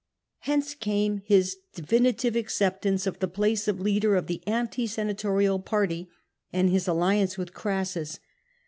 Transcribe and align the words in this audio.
Hence 0.39 0.73
came 0.73 1.21
his 1.25 1.57
definitive 1.75 2.35
acceptance 2.35 3.05
of 3.05 3.19
the 3.19 3.27
place 3.27 3.67
of 3.67 3.79
leader 3.79 4.15
of 4.15 4.25
the 4.25 4.41
anti 4.47 4.87
senatorial 4.87 5.59
party, 5.59 6.09
and 6.51 6.71
his 6.71 6.87
alliance 6.87 7.37
with 7.37 7.53
Orassus. 7.55 8.17